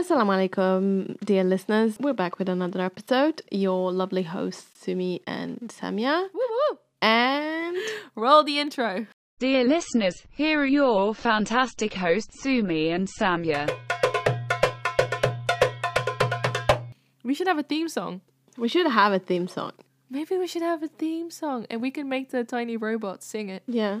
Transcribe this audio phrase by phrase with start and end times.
[0.00, 1.98] Assalamu alaikum, dear listeners.
[2.00, 3.42] We're back with another episode.
[3.50, 6.26] Your lovely hosts, Sumi and Samia.
[6.32, 6.78] Woo woo!
[7.02, 7.76] And
[8.16, 9.06] Roll the intro.
[9.40, 13.68] Dear listeners, here are your fantastic hosts Sumi and Samia.
[17.22, 18.22] We should have a theme song.
[18.56, 19.72] we should have a theme song.
[20.08, 23.50] Maybe we should have a theme song and we can make the tiny robots sing
[23.50, 23.64] it.
[23.66, 24.00] Yeah.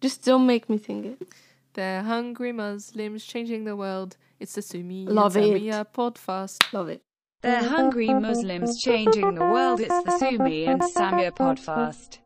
[0.00, 1.28] Just don't make me sing it.
[1.74, 4.16] They're hungry Muslims changing the world.
[4.40, 5.92] It's the Sumi Love and it.
[5.92, 6.72] Podcast.
[6.72, 7.02] Love it.
[7.42, 9.80] They're hungry Muslims changing the world.
[9.80, 12.18] It's the Sumi and Samia podcast.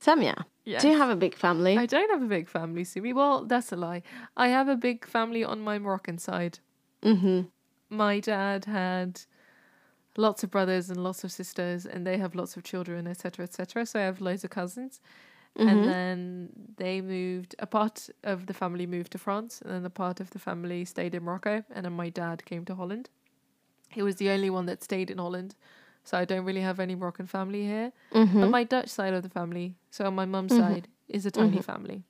[0.00, 0.82] Samia, Yes.
[0.82, 1.76] do you have a big family?
[1.78, 3.12] I don't have a big family, Sumi.
[3.12, 4.02] Well, that's a lie.
[4.36, 6.58] I have a big family on my Moroccan side.
[7.02, 7.42] mm-hmm.
[7.88, 9.20] My dad had
[10.16, 13.86] lots of brothers and lots of sisters, and they have lots of children, etc., etc.
[13.86, 15.00] So I have loads of cousins.
[15.54, 15.86] And mm-hmm.
[15.86, 17.54] then they moved.
[17.58, 20.84] A part of the family moved to France, and then a part of the family
[20.84, 21.62] stayed in Morocco.
[21.74, 23.10] And then my dad came to Holland.
[23.90, 25.54] He was the only one that stayed in Holland,
[26.04, 27.92] so I don't really have any Moroccan family here.
[28.14, 28.40] Mm-hmm.
[28.40, 30.72] But my Dutch side of the family, so on my mum's mm-hmm.
[30.72, 31.50] side, is a mm-hmm.
[31.50, 32.02] tiny family.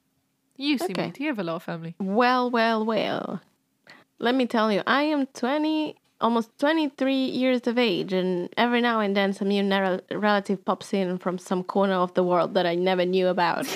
[0.57, 1.13] You see Okay.
[1.19, 1.97] you have a lot of family?
[1.99, 3.41] Well, well, well.
[4.19, 9.01] Let me tell you, I am 20, almost 23 years of age, and every now
[9.01, 12.67] and then some new rel- relative pops in from some corner of the world that
[12.67, 13.67] I never knew about.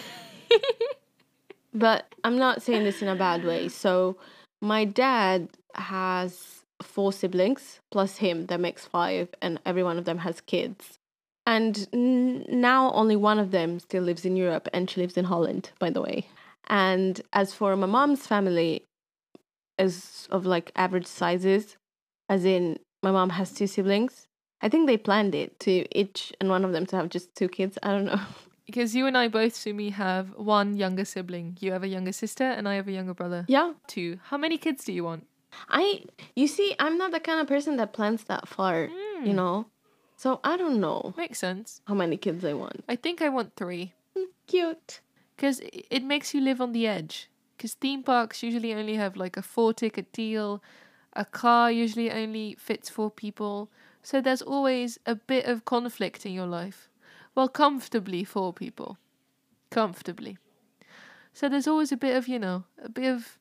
[1.75, 3.69] but I'm not saying this in a bad way.
[3.69, 4.17] So,
[4.63, 10.19] my dad has four siblings plus him, that makes five, and every one of them
[10.19, 10.99] has kids.
[11.47, 15.27] And n- now only one of them still lives in Europe, and she lives in
[15.27, 16.27] Holland, by the way.
[16.69, 18.83] And as for my mom's family,
[19.79, 21.77] is of like average sizes,
[22.29, 24.27] as in my mom has two siblings.
[24.63, 27.49] I think they planned it to each and one of them to have just two
[27.49, 27.79] kids.
[27.83, 28.21] I don't know.
[28.67, 31.57] Because you and I both, Sumi, have one younger sibling.
[31.61, 33.45] You have a younger sister, and I have a younger brother.
[33.47, 34.19] Yeah, Two.
[34.25, 35.29] How many kids do you want?
[35.69, 36.03] I.
[36.35, 38.87] You see, I'm not the kind of person that plans that far.
[39.23, 39.37] You hmm.
[39.37, 39.67] know,
[40.17, 41.83] so I don't know Makes sense.
[41.87, 42.83] how many kids I want.
[42.89, 43.93] I think I want three.
[44.17, 45.01] Mm, cute.
[45.37, 47.29] Because it makes you live on the edge.
[47.57, 50.63] Because theme parks usually only have like a four ticket deal.
[51.17, 53.71] A car usually only fits four people.
[54.03, 56.89] So there's always a bit of conflict in your life.
[57.35, 58.99] Well, comfortably four people.
[59.71, 60.39] Comfortably.
[61.33, 63.39] So there's always a bit of, you know, a bit of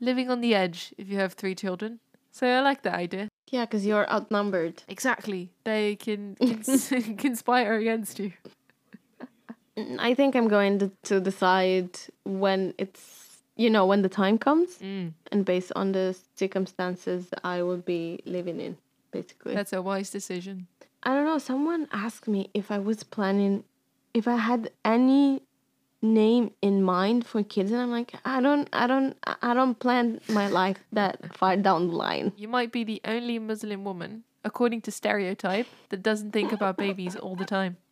[0.00, 2.00] living on the edge if you have three children.
[2.30, 3.28] So I like that idea.
[3.50, 4.82] Yeah, because you're outnumbered.
[4.88, 5.50] Exactly.
[5.64, 8.32] They can cons- conspire against you.
[9.98, 11.90] I think I'm going to, to decide
[12.24, 13.27] when it's,
[13.58, 17.82] you know, when the time comes, Mm, and based on the circumstances that I will
[17.94, 18.78] be living in,
[19.10, 19.54] basically.
[19.54, 20.66] that's a wise decision.
[21.02, 21.38] I don't know.
[21.38, 23.64] Someone asked me if I was planning,
[24.14, 25.42] if I had any
[26.00, 30.20] name in mind for kids, and I'm like, I don't, I don't, I don't plan
[30.28, 32.32] my life that far down the line.
[32.36, 37.16] You might be the only Muslim woman, according to stereotype, that doesn't think about babies
[37.16, 37.76] all the time.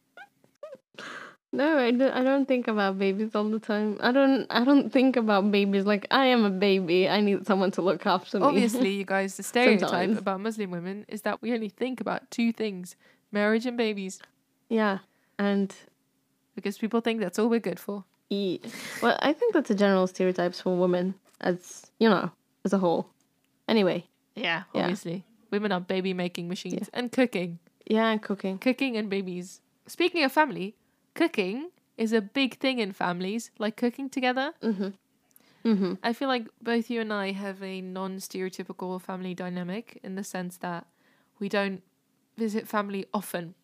[1.56, 3.96] No, I don't, I don't think about babies all the time.
[4.00, 7.08] I don't, I don't think about babies like I am a baby.
[7.08, 8.46] I need someone to look after me.
[8.46, 10.18] Obviously, you guys, the stereotype Sometimes.
[10.18, 12.94] about Muslim women is that we only think about two things
[13.32, 14.20] marriage and babies,
[14.68, 14.98] yeah,
[15.38, 15.74] and
[16.54, 18.04] because people think that's all we're good for.
[18.30, 18.60] e-
[19.02, 22.30] well, I think that's a general stereotypes for women as you know
[22.64, 23.08] as a whole.
[23.68, 24.82] Anyway, Yeah, Yeah.
[24.82, 25.24] obviously.
[25.50, 27.58] Women are baby making machines and cooking.
[27.86, 28.58] yeah, and cooking.
[28.58, 29.60] Cooking and babies.
[29.86, 30.74] Speaking of family,
[31.16, 34.52] cooking is a big thing in families, like cooking together.
[34.62, 34.88] Mm-hmm.
[35.64, 35.94] Mm-hmm.
[36.02, 40.22] I feel like both you and I have a non stereotypical family dynamic in the
[40.22, 40.86] sense that
[41.40, 41.82] we don't
[42.36, 43.54] visit family often.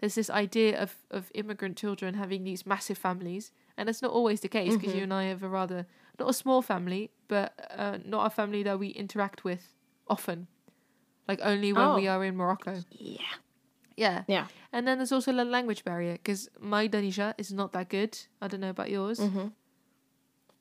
[0.00, 4.40] There's this idea of, of immigrant children having these massive families, and that's not always
[4.40, 5.86] the case because you and I have a rather,
[6.18, 9.74] not a small family, but uh, not a family that we interact with
[10.08, 10.48] often.
[11.28, 12.12] Like only when we Oh.
[12.12, 12.82] are in Morocco.
[12.90, 13.20] Yeah.
[13.96, 14.24] Yeah.
[14.26, 14.46] Yeah.
[14.72, 18.18] And then there's also the language barrier because my Darija is not that good.
[18.40, 19.18] I don't know about yours.
[19.20, 19.48] Mm-hmm.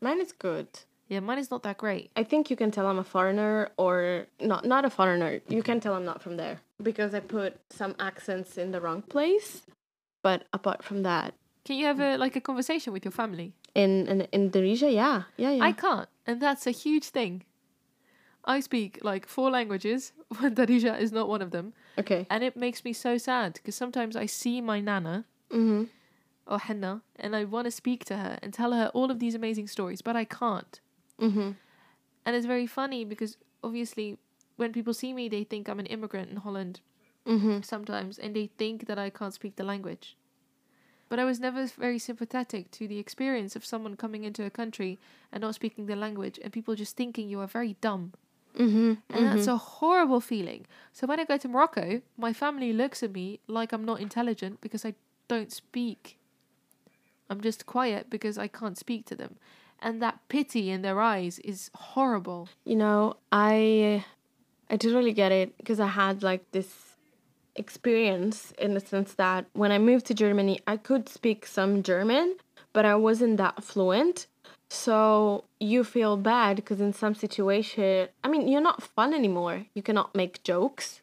[0.02, 0.68] Mine is good.
[1.08, 2.10] Yeah, mine is not that great.
[2.16, 5.42] I think you can tell I'm a foreigner or not not a foreigner.
[5.50, 9.02] You can tell I'm not from there because I put some accents in the wrong
[9.02, 9.64] place.
[10.24, 11.34] But apart from that,
[11.66, 13.54] Can you have a like a conversation with your family?
[13.76, 15.64] in in in Darija, yeah, yeah, yeah.
[15.64, 17.44] I can't, and that's a huge thing.
[18.46, 22.26] I speak like four languages, but Darija is not one of them, okay.
[22.30, 25.84] and it makes me so sad because sometimes I see my nana Mm-hmm.
[26.48, 29.36] or henna, and I want to speak to her and tell her all of these
[29.36, 30.80] amazing stories, but I can't.
[31.20, 31.52] Mm-hmm.
[32.26, 34.18] And it's very funny because obviously,
[34.56, 36.80] when people see me, they think I'm an immigrant in Holland
[37.28, 37.62] Mm-hmm.
[37.62, 40.18] sometimes, and they think that I can't speak the language.
[41.10, 44.98] But I was never very sympathetic to the experience of someone coming into a country
[45.32, 48.14] and not speaking the language, and people just thinking you are very dumb.
[48.58, 48.94] Mm-hmm.
[49.10, 50.66] And that's a horrible feeling.
[50.92, 54.62] So when I go to Morocco, my family looks at me like I'm not intelligent
[54.62, 54.94] because I
[55.28, 56.18] don't speak.
[57.30, 59.38] I'm just quiet because I can't speak to them.
[59.82, 62.50] And that pity in their eyes is horrible.
[62.66, 64.06] You know, I
[64.70, 66.92] I totally get it because I had like this
[67.56, 72.36] experience in the sense that when I moved to Germany, I could speak some German,
[72.74, 74.28] but I wasn't that fluent.
[74.74, 79.66] So you feel bad because in some situation, I mean, you're not fun anymore.
[79.76, 81.02] You cannot make jokes.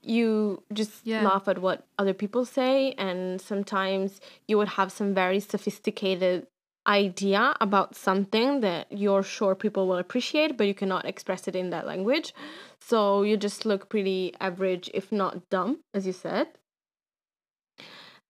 [0.00, 1.24] You just Yeah.
[1.24, 6.46] laugh at what other people say, and sometimes you would have some very sophisticated
[6.86, 11.70] idea about something that you're sure people will appreciate, but you cannot express it in
[11.70, 12.32] that language.
[12.78, 16.46] So you just look pretty average, if not dumb, as you said.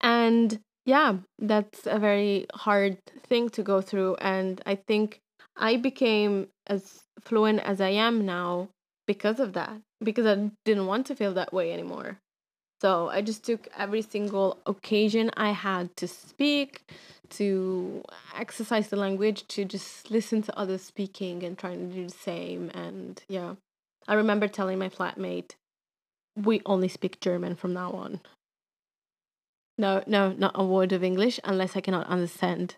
[0.00, 4.16] And yeah, that's a very hard thing to go through.
[4.16, 5.20] And I think
[5.56, 8.68] I became as fluent as I am now
[9.06, 12.18] because of that, because I didn't want to feel that way anymore.
[12.80, 16.82] So I just took every single occasion I had to speak,
[17.30, 18.02] to
[18.36, 22.70] exercise the language, to just listen to others speaking and trying to do the same.
[22.74, 23.54] And yeah,
[24.06, 25.52] I remember telling my flatmate,
[26.36, 28.20] we only speak German from now on.
[29.76, 32.76] No, no, not a word of English unless I cannot understand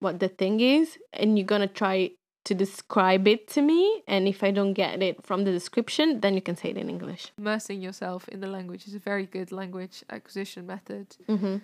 [0.00, 0.98] what the thing is.
[1.12, 2.12] And you're going to try
[2.44, 4.02] to describe it to me.
[4.08, 6.88] And if I don't get it from the description, then you can say it in
[6.88, 7.32] English.
[7.36, 11.16] Immersing yourself in the language is a very good language acquisition method.
[11.28, 11.56] Mm-hmm.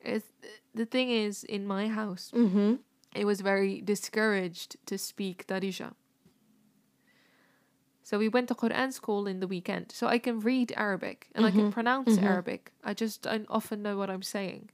[0.00, 0.26] It's,
[0.74, 2.74] the thing is, in my house, Mm-hmm.
[3.14, 5.92] it was very discouraged to speak Darija.
[8.02, 9.92] So we went to Quran school in the weekend.
[9.92, 11.70] So I can read Arabic and I can mm-hmm.
[11.70, 12.26] pronounce mm-hmm.
[12.26, 12.72] Arabic.
[12.82, 14.70] I just don't often know what I'm saying.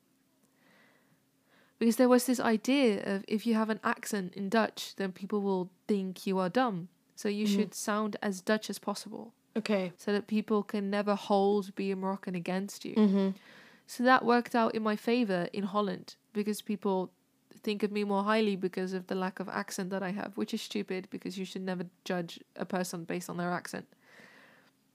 [1.78, 5.42] Because there was this idea of if you have an accent in Dutch, then people
[5.42, 6.88] will think you are dumb.
[7.14, 7.54] So you mm.
[7.54, 9.92] should sound as Dutch as possible Okay.
[9.96, 12.94] so that people can never hold being Moroccan against you.
[12.94, 13.28] Mm-hmm.
[13.86, 17.10] So that worked out in my favor in Holland because people
[17.58, 20.54] think of me more highly because of the lack of accent that I have, which
[20.54, 23.86] is stupid because you should never judge a person based on their accent.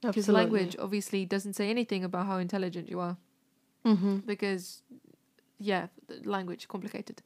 [0.01, 3.17] Because language obviously doesn't say anything about how intelligent you are.
[3.85, 4.17] Mm-hmm.
[4.17, 4.81] Because,
[5.59, 5.87] yeah,
[6.25, 7.21] language complicated.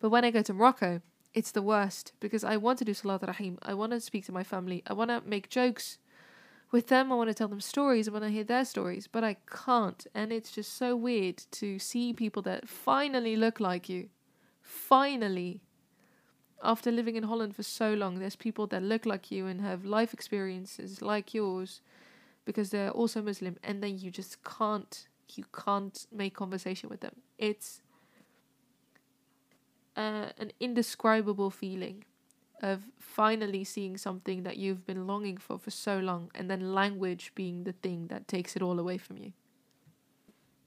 [0.00, 1.00] But when I go to Morocco,
[1.32, 3.58] it's the worst because I want to do Salat Rahim.
[3.62, 4.82] I want to speak to my family.
[4.86, 5.98] I want to make jokes
[6.72, 7.12] with them.
[7.12, 8.08] I want to tell them stories.
[8.08, 10.06] I want to hear their stories, but I can't.
[10.14, 14.08] And it's just so weird to see people that finally look like you.
[14.70, 15.60] Finally.
[16.62, 19.84] After living in Holland for so long, there's people that look like you and have
[19.84, 21.80] life experiences like yours
[22.44, 27.16] because they're also Muslim, and then you just can't you can't make conversation with them.
[27.38, 27.82] It's
[29.96, 32.04] uh, an indescribable feeling
[32.62, 37.32] of finally seeing something that you've been longing for for so long, and then language
[37.34, 39.32] being the thing that takes it all away from you.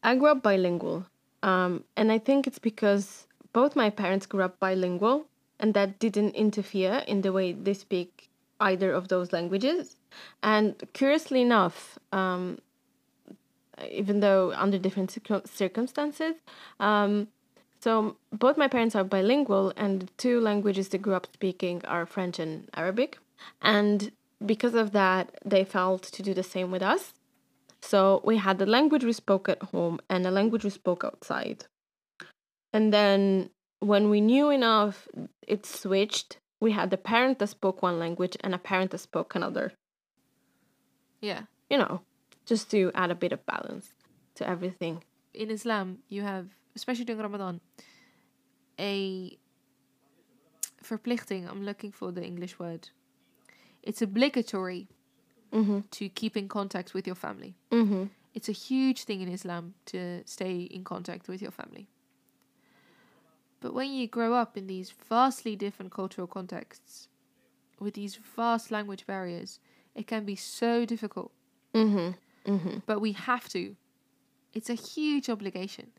[0.03, 1.05] I grew up bilingual.
[1.43, 5.27] Um, and I think it's because both my parents grew up bilingual
[5.59, 8.29] and that didn't interfere in the way they speak
[8.59, 9.95] either of those languages.
[10.41, 12.59] And curiously enough, um,
[13.89, 16.35] even though under different circumstances,
[16.79, 17.27] um,
[17.79, 22.05] so both my parents are bilingual, and the two languages they grew up speaking are
[22.05, 23.17] French and Arabic.
[23.61, 24.13] And
[24.45, 27.13] because of that, they felt to do the same with us.
[27.81, 31.65] So we had the language we spoke at home and the language we spoke outside.
[32.73, 33.49] And then
[33.79, 35.07] when we knew enough,
[35.47, 36.37] it switched.
[36.59, 39.73] We had a parent that spoke one language and a parent that spoke another.
[41.21, 41.41] Yeah.
[41.69, 42.01] You know,
[42.45, 43.93] just to add a bit of balance
[44.35, 45.03] to everything.
[45.33, 47.61] In Islam, you have, especially during Ramadan,
[48.79, 49.37] a
[50.83, 51.49] verplichting.
[51.49, 52.89] I'm looking for the English word.
[53.81, 54.87] It's obligatory
[55.53, 55.81] Mm-hmm.
[55.91, 57.53] to keep in contact with your family.
[57.69, 58.05] Mm-hmm.
[58.33, 61.87] It's a huge thing in Islam to stay in contact with your family.
[63.63, 67.07] But when you grow up in these vastly different cultural contexts,
[67.79, 69.61] with these vast language barriers,
[69.95, 71.31] it can be so difficult.
[71.73, 72.51] Mm-hmm.
[72.51, 72.77] Mm-hmm.
[72.85, 73.77] But we have to.
[74.53, 75.93] It's a huge obligation.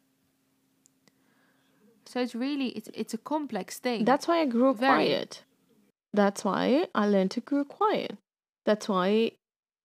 [2.04, 4.04] So it's really it's it's a complex thing.
[4.04, 5.06] That's why I grew Very.
[5.06, 5.42] quiet.
[6.12, 8.18] That's why I learned to grow quiet.
[8.66, 9.32] That's why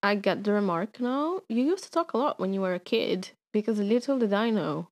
[0.04, 1.44] I get the remark now.
[1.48, 4.50] You used to talk a lot when you were a kid because little did I
[4.50, 4.90] know.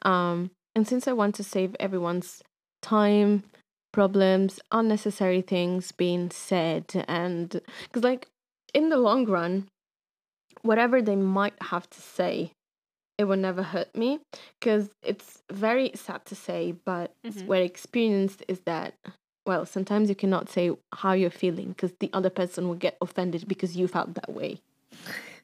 [0.00, 2.42] Um, and since I want to save everyone's
[2.80, 3.44] time,
[3.92, 8.28] problems, unnecessary things being said, and because, like,
[8.72, 9.68] in the long run,
[10.62, 12.52] whatever they might have to say,
[13.18, 14.20] it will never hurt me
[14.58, 17.46] because it's very sad to say, but Mhm.
[17.46, 18.94] what I experienced is that
[19.44, 23.48] well, sometimes you cannot say how you're feeling because the other person will get offended
[23.48, 24.60] because you felt that way.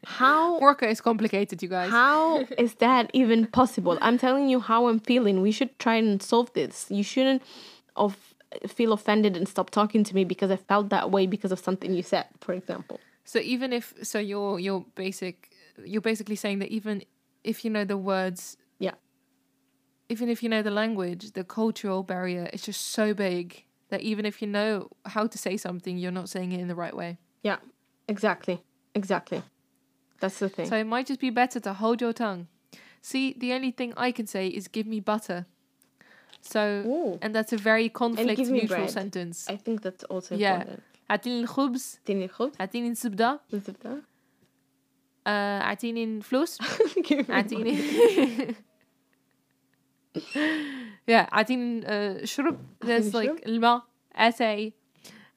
[0.04, 1.90] How Morocco is complicated, you guys.
[1.90, 3.98] how is that even possible?
[4.00, 5.40] I'm telling you how I'm feeling.
[5.42, 6.86] We should try and solve this.
[6.90, 7.42] You shouldn't
[7.96, 8.16] of
[8.66, 11.92] feel offended and stop talking to me because I felt that way because of something
[11.92, 12.98] you said, for example.
[13.24, 15.50] So even if so, you're you're basic.
[15.84, 17.02] You're basically saying that even
[17.44, 18.94] if you know the words, Yeah.
[20.08, 24.24] even if you know the language, the cultural barrier is just so big that even
[24.26, 27.18] if you know how to say something, you're not saying it in the right way.
[27.42, 27.58] Yeah.
[28.08, 28.62] Exactly.
[28.94, 29.42] Exactly.
[30.19, 30.67] That's the thing.
[30.69, 32.47] So it might just be better to hold your tongue.
[33.01, 35.45] See, the only thing I can say is give me butter.
[36.41, 37.19] So, Ooh.
[37.21, 38.91] and that's a very conflict give me neutral bread.
[38.91, 39.37] sentence.
[39.49, 40.55] I think that's also Yeah.
[40.61, 40.83] important.
[41.11, 44.01] اعطيني الخبز اعطيني الخبز اعطيني الزبدة بالزبدة.
[45.27, 46.57] آه، اعطيني الفلوس
[47.07, 47.77] Give me اعطيني
[51.07, 53.81] yeah اعطيني uh, شرب there's أعطيني like الماء
[54.17, 54.71] essay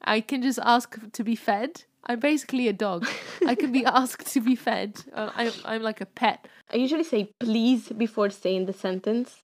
[0.04, 3.07] I can just ask to be fed I'm basically a dog.
[3.45, 5.01] I can be asked to be fed.
[5.13, 6.47] Uh, I'm, I'm like a pet.
[6.73, 9.43] I usually say please before saying the sentence.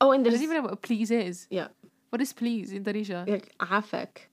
[0.00, 0.34] Oh, and there's...
[0.34, 1.46] I don't even know what please is.
[1.50, 1.68] Yeah.
[2.10, 3.24] What is please in Indonesia?
[3.26, 4.28] Like afek.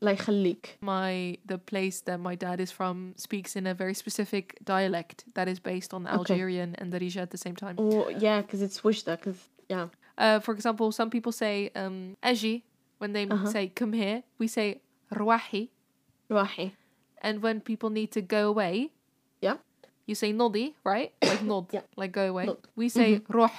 [0.00, 0.76] Like khalik.
[0.80, 5.48] My, the place that my dad is from speaks in a very specific dialect that
[5.48, 6.82] is based on Algerian okay.
[6.82, 7.76] and Indonesia at the same time.
[7.78, 9.88] Oh, yeah, because it's Wishda, because, yeah.
[10.18, 12.62] Uh, for example, some people say um, eji
[12.98, 13.46] when they uh-huh.
[13.46, 14.22] say come here.
[14.38, 14.80] We say
[15.14, 15.68] ruahi
[16.28, 16.74] Right.
[17.22, 18.90] And when people need to go away,
[19.40, 19.56] yeah,
[20.06, 21.12] you say nodi, right?
[21.22, 21.82] Like nod, yeah.
[21.96, 22.46] like go away.
[22.46, 22.58] Nod.
[22.76, 23.32] We say mm-hmm.
[23.32, 23.50] roh.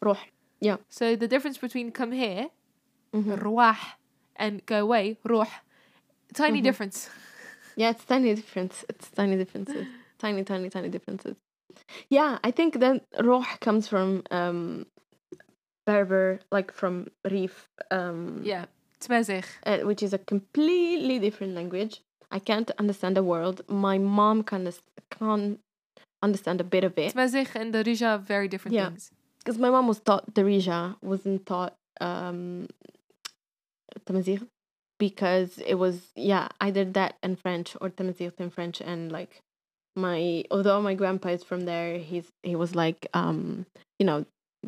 [0.00, 0.18] Roh.
[0.60, 0.76] Yeah.
[0.88, 2.48] So the difference between come here,
[3.14, 3.92] mm-hmm.
[4.36, 5.44] and go away, roh.
[6.34, 6.64] Tiny mm-hmm.
[6.64, 7.08] difference.
[7.78, 8.86] Yeah, it's tiny difference.
[8.88, 9.86] It's tiny differences.
[10.18, 11.36] tiny, tiny, tiny differences.
[12.08, 14.86] Yeah, I think that roh comes from um
[15.86, 17.68] Berber, like from Rif.
[17.90, 18.64] Um, yeah,
[19.64, 22.00] uh, which is a completely different language.
[22.30, 23.60] I can't understand a word.
[23.68, 24.72] My mom can
[25.10, 25.58] can
[26.22, 28.88] understand a bit of it Tamazight and the are very different Yeah.
[28.88, 29.10] things.
[29.38, 32.68] because my mom was taught Darija, wasn't taught um
[34.98, 39.40] because it was yeah either that and French or Tamazight and French and like
[39.94, 43.66] my although my grandpa is from there he's he was like um
[43.98, 44.24] you know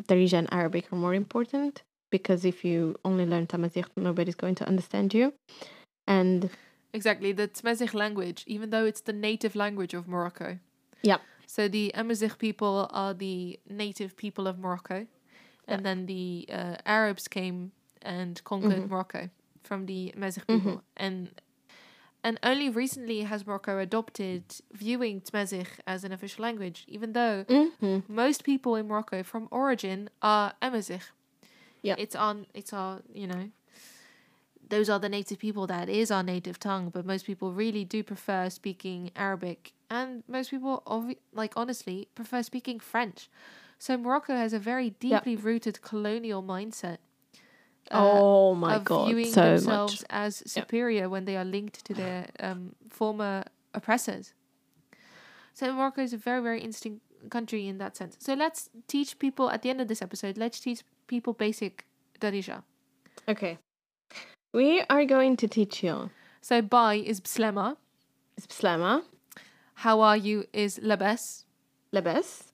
[0.07, 4.67] Darija and Arabic are more important because if you only learn Tamazight nobody's going to
[4.67, 5.33] understand you
[6.07, 6.49] and
[6.91, 10.57] Exactly, the Tamazight language, even though it's the native language of Morocco.
[11.03, 11.21] Yep.
[11.45, 15.05] So the Amazigh people are the native people of Morocco,
[15.67, 15.83] and Yeah.
[15.83, 18.89] then the uh, Arabs came and conquered Mhm.
[18.89, 19.29] Morocco
[19.63, 20.81] from the Amazigh people, Mhm.
[20.97, 21.41] and
[22.23, 28.03] and only recently has Morocco adopted viewing Tamazight as an official language, even though Mhm.
[28.09, 31.01] most people in Morocco from origin are Amazigh.
[31.81, 31.95] Yeah.
[31.97, 33.49] It's on it's our you know
[34.69, 38.03] those are the native people that is our native tongue, but most people really do
[38.03, 43.29] prefer speaking Arabic and most people obvi- like honestly prefer speaking French.
[43.79, 46.97] So Morocco has a very deeply rooted colonial mindset.
[47.91, 51.83] uh, oh my of god viewing so themselves much as superior when they are linked
[51.85, 53.43] to their um, former
[53.73, 54.33] oppressors.
[55.53, 58.15] So Morocco is a very, very interesting country in that sense.
[58.19, 60.37] So let's teach people at the end of this episode.
[60.37, 61.85] Let's teach people basic
[62.21, 62.63] Darija.
[63.27, 63.57] Okay.
[64.53, 66.09] We are going to teach you.
[66.41, 67.75] So bye is bslema.
[68.37, 69.03] Is bslema.
[69.73, 71.43] How are you is lebes.
[71.93, 72.53] Lebes.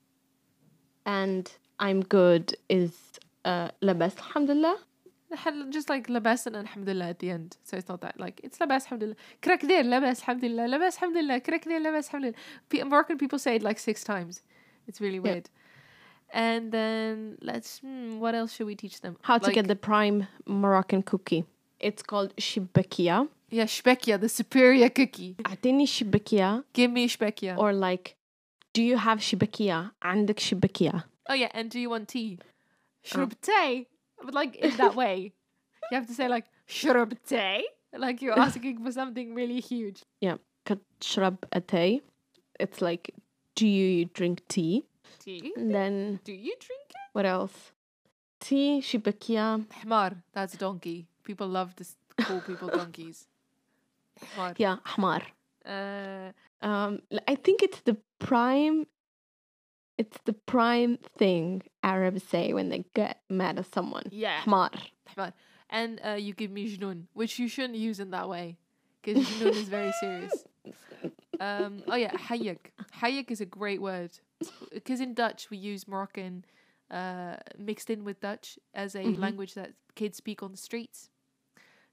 [1.06, 2.94] And I'm good is
[3.44, 4.78] uh, lebes alhamdulillah.
[5.70, 7.58] Just like labas and alhamdulillah at the end.
[7.64, 9.18] So it's not that like it's labas alhamdulillah.
[9.42, 10.68] Krakdir labas alhamdulillah.
[10.76, 11.42] Labas alhamdulillah.
[11.42, 12.82] Krakdir labas alhamdulillah.
[12.82, 14.42] American people say it like six times.
[14.88, 15.50] It's really weird.
[15.50, 15.62] Yeah
[16.35, 16.45] weird.
[16.47, 19.17] And then let's hmm, what else should we teach them?
[19.23, 21.45] how to Like- get the prime Moroccan cookie
[21.89, 25.35] it's called shibakia Yeah, shbekia, the superior cookie.
[25.47, 27.57] أعطيني shibakia Give me shbekia.
[27.59, 28.17] or like
[28.75, 32.39] do you have shibakia عندك shibakia oh yeah, and do you want tea?
[33.05, 33.87] Shrubte.
[34.25, 35.33] But like in that way.
[35.91, 37.63] You have to say like shrubte.
[37.97, 40.03] Like you're asking for something really huge.
[40.65, 42.03] كتشرب اتاي
[42.63, 43.11] it's like
[43.57, 44.85] do you drink tea
[45.20, 45.54] Tea.
[45.56, 46.20] And then.
[46.24, 46.96] Do you drink it?
[47.14, 47.72] What else?
[48.40, 49.66] Tea, Shibakia.
[49.84, 50.22] Hmar.
[50.34, 51.08] That's donkey.
[51.24, 51.86] People love to
[52.22, 53.28] call people donkeys.
[54.36, 54.54] Hmar.
[54.58, 55.22] Yeah, Hmar.
[55.66, 56.32] Uh,
[56.62, 58.86] um, I think it's the prime.
[59.98, 64.04] It's the prime thing Arabs say when they get mad at someone.
[64.12, 64.42] Yeah.
[64.42, 64.72] Hmar.
[65.16, 65.34] Hmar.
[65.70, 68.58] And uh, you give me jnun, which you shouldn't use in that way,
[69.02, 70.46] because jnun is very serious.
[71.40, 72.72] Um, oh yeah, hayek.
[73.02, 74.12] Hayek is a great word.
[74.72, 76.46] Because in Dutch we use Moroccan
[76.92, 79.18] uh, mixed in with Dutch as a Mhm.
[79.18, 81.10] language that kids speak on the streets.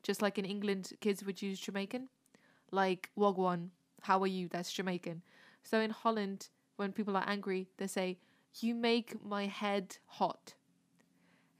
[0.02, 2.08] just like in England, kids would use Jamaican,
[2.72, 3.70] like Wagwan.
[4.00, 4.48] How are you?
[4.48, 5.22] That's Jamaican.
[5.62, 8.18] So in Holland, when people are angry, they say,
[8.60, 10.56] "You make my head hot,"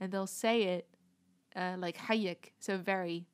[0.01, 0.89] and they'll say it
[1.55, 3.27] uh, like hayek, so very.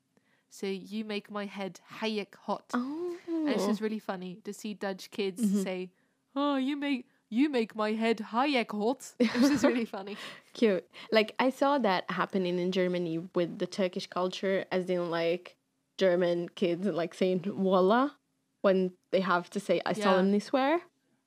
[0.51, 2.71] So you make my head hayek hot.
[2.75, 3.17] Oh.
[3.27, 5.91] And it's just really funny to see Dutch kids say,
[6.37, 10.17] "Oh, you make you make my head hayek hot." Which is really funny.
[10.55, 10.87] Cute.
[11.13, 15.57] Like I saw that happening in Germany with the Turkish culture, as in like
[15.99, 18.17] German kids like saying "Wallah"
[18.63, 20.05] when they have to say "I Yeah.
[20.05, 20.81] solemnly swear."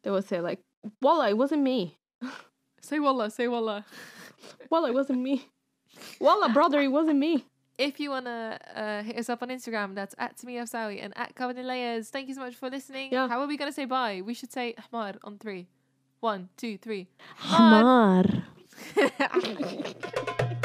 [0.04, 0.60] They will say like
[1.02, 1.98] "Wallah, it wasn't me.
[2.84, 3.86] Say wallah, say wallah.
[4.72, 5.46] Wallah, it wasn't me.
[6.20, 7.46] Wallah, brother, it wasn't me."
[7.78, 11.36] If you wanna uh, hit us up on Instagram, that's at Tamia Sawi and at
[11.36, 12.10] Covered in Layers.
[12.10, 13.12] Thank you so much for listening.
[13.12, 13.28] Yeah.
[13.28, 14.22] How are we gonna say bye?
[14.26, 15.68] We should say Ahmar on three.
[16.22, 17.08] One, two, three.
[17.36, 18.26] Hamar.